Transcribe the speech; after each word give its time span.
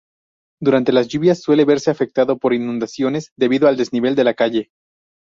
Durante 0.59 0.91
las 0.93 1.07
lluvias 1.09 1.43
suele 1.43 1.63
verse 1.63 1.91
afectado 1.91 2.39
por 2.39 2.55
inundaciones 2.55 3.33
debido 3.37 3.67
al 3.67 3.77
desnivel 3.77 4.15
de 4.15 4.23
la 4.23 4.33
calle. 4.33 4.71